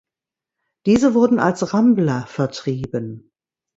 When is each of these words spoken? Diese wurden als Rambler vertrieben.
Diese 0.87 1.13
wurden 1.13 1.37
als 1.37 1.75
Rambler 1.75 2.25
vertrieben. 2.25 3.31